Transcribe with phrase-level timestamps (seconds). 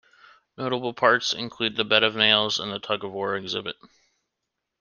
[0.57, 3.75] Notable parts include the bed of nails and the tug of war exhibit.